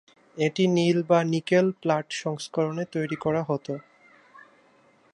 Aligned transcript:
এটি 0.37 0.63
নীল 0.67 0.97
বা 1.03 1.19
নিকেল-প্লাট 1.23 2.07
সংস্করণে 2.21 2.83
তৈরি 2.91 3.15
করা 3.15 3.41
হত। 3.43 3.67